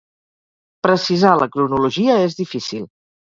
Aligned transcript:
Precisar 0.87 1.33
la 1.41 1.47
cronologia 1.57 2.17
és 2.31 2.39
difícil. 2.43 2.89